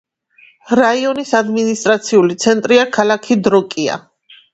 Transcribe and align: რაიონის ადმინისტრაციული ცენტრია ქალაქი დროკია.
რაიონის 0.77 1.33
ადმინისტრაციული 1.39 2.37
ცენტრია 2.45 2.87
ქალაქი 2.97 3.39
დროკია. 3.49 3.99